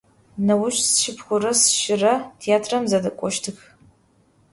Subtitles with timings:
[0.45, 3.59] Nêuş sşşıpxhure sşşıre têatram zedek'oştıx.